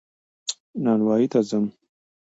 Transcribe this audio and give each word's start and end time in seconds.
نانوايي 0.83 1.27
ته 1.31 1.39
ځم 1.49 1.65